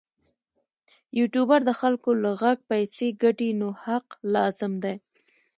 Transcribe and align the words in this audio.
یوټوبر 1.19 1.59
د 1.65 1.71
خلکو 1.79 2.09
له 2.23 2.31
غږ 2.41 2.57
پیسې 2.71 3.07
ګټي 3.23 3.49
نو 3.59 3.67
حق 3.83 4.07
لازم 4.33 4.73
دی. 4.83 4.95